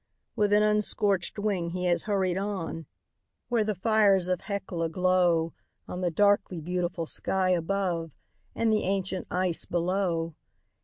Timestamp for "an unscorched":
0.51-1.37